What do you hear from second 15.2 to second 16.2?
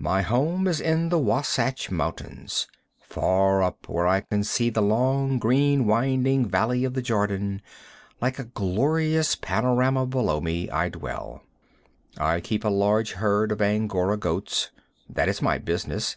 is my business.